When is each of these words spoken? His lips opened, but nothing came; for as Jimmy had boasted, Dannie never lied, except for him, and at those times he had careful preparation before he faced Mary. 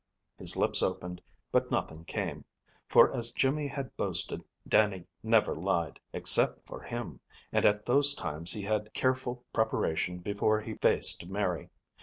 His 0.35 0.55
lips 0.57 0.81
opened, 0.81 1.21
but 1.51 1.69
nothing 1.69 2.05
came; 2.05 2.43
for 2.87 3.13
as 3.15 3.29
Jimmy 3.31 3.67
had 3.67 3.95
boasted, 3.97 4.43
Dannie 4.67 5.05
never 5.21 5.53
lied, 5.55 5.99
except 6.11 6.65
for 6.65 6.81
him, 6.81 7.19
and 7.51 7.65
at 7.65 7.85
those 7.85 8.15
times 8.15 8.51
he 8.51 8.63
had 8.63 8.95
careful 8.95 9.45
preparation 9.53 10.17
before 10.17 10.59
he 10.59 10.73
faced 10.73 11.27
Mary. 11.27 11.69